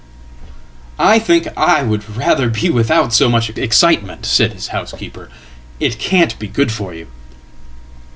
[0.97, 5.29] ""I think I would rather be without so much excitement," said hishousekeeper.
[5.79, 7.05] "It can't be good for you.""